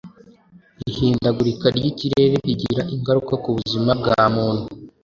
[0.91, 4.65] ihindagurika ry’ikirere rigira ingaruka ku buzima bwa muntu.